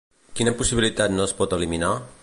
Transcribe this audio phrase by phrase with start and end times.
[0.39, 1.97] Quina possibilitat no es pot eliminar?